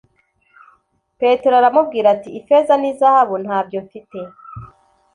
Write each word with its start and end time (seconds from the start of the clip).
Petero 1.19 1.55
aramubwira 1.57 2.07
ati: 2.15 2.29
‘Ifeza 2.39 2.73
n’izahabu 2.77 3.35
nta 3.43 3.59
byo 3.67 3.79
mfite’.» 3.85 4.19